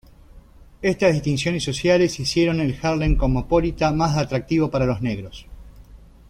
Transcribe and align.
Estas 0.81 1.13
distinciones 1.13 1.63
sociales 1.63 2.19
hicieron 2.19 2.59
el 2.59 2.75
Harlem 2.81 3.15
cosmopolita 3.15 3.91
más 3.91 4.17
atractivo 4.17 4.71
para 4.71 4.87
los 4.87 4.99
negros. 5.03 5.45